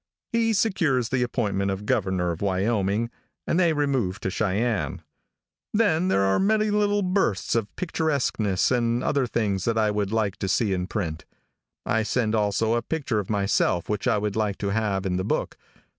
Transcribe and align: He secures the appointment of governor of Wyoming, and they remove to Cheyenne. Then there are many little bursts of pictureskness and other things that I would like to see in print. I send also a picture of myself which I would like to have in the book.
He 0.33 0.53
secures 0.53 1.09
the 1.09 1.21
appointment 1.21 1.69
of 1.69 1.85
governor 1.85 2.31
of 2.31 2.41
Wyoming, 2.41 3.11
and 3.45 3.59
they 3.59 3.71
remove 3.71 4.19
to 4.21 4.31
Cheyenne. 4.31 5.03
Then 5.75 6.07
there 6.07 6.23
are 6.23 6.39
many 6.39 6.71
little 6.71 7.03
bursts 7.03 7.53
of 7.53 7.67
pictureskness 7.75 8.71
and 8.71 9.03
other 9.03 9.27
things 9.27 9.65
that 9.65 9.77
I 9.77 9.91
would 9.91 10.11
like 10.11 10.37
to 10.37 10.47
see 10.47 10.73
in 10.73 10.87
print. 10.87 11.25
I 11.85 12.01
send 12.01 12.33
also 12.33 12.73
a 12.73 12.81
picture 12.81 13.19
of 13.19 13.29
myself 13.29 13.89
which 13.89 14.07
I 14.07 14.17
would 14.17 14.35
like 14.35 14.57
to 14.57 14.69
have 14.69 15.05
in 15.05 15.17
the 15.17 15.23
book. 15.23 15.55